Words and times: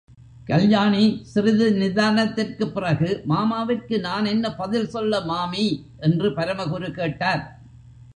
கல்யாணி 0.45 1.19
சிறிது 1.23 1.71
நிதானத்திற்குப் 1.71 2.73
பிறகு 2.73 3.23
மாமாவிற்கு 3.29 3.99
நான் 3.99 4.25
என்ன 4.25 4.55
பதில் 4.55 4.87
சொல்ல 4.87 5.21
மாமி? 5.21 5.85
என்று 5.99 6.29
பரமகுரு 6.29 6.91
கேட்டார். 6.91 7.61